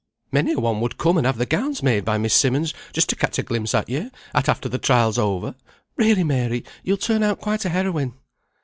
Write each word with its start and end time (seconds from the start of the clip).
Many 0.31 0.53
a 0.53 0.59
one 0.59 0.81
would 0.81 0.97
come 0.97 1.17
and 1.19 1.27
have 1.27 1.37
their 1.37 1.45
gowns 1.45 1.83
made 1.83 2.03
by 2.03 2.17
Miss 2.17 2.33
Simmonds 2.33 2.73
just 2.91 3.07
to 3.09 3.15
catch 3.15 3.37
a 3.37 3.43
glimpse 3.43 3.75
at 3.75 3.87
you, 3.87 4.09
at 4.33 4.49
after 4.49 4.67
the 4.67 4.79
trial's 4.79 5.19
over. 5.19 5.53
Really, 5.95 6.23
Mary, 6.23 6.63
you'll 6.83 6.97
turn 6.97 7.21
out 7.21 7.39
quite 7.39 7.65
a 7.65 7.69
heroine." 7.69 8.15